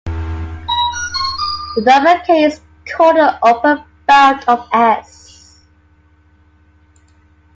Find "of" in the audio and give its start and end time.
4.47-4.67